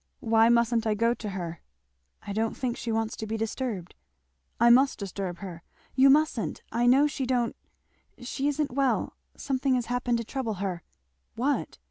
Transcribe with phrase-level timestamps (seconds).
[0.21, 1.61] "Why mustn't I go to her?"
[2.25, 3.93] "I don't think she wants to be disturbed"
[4.67, 5.61] "I must disturb her"
[5.95, 6.63] "You musn't!
[6.71, 7.55] I know she don't
[8.17, 10.81] she isn't well something has happened to trouble her"
[11.35, 11.77] "What?"